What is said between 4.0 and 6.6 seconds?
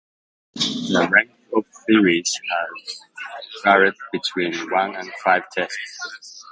between one and five Tests.